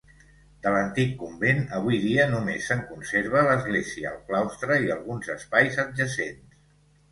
De 0.61 0.69
l'antic 0.75 1.11
convent, 1.19 1.61
avui 1.79 1.99
dia 2.05 2.25
només 2.31 2.71
se'n 2.71 2.81
conserva 2.87 3.45
l'església, 3.49 4.15
el 4.15 4.25
claustre 4.33 4.81
i 4.89 4.93
alguns 4.97 5.33
espais 5.37 5.81
adjacents. 5.87 6.61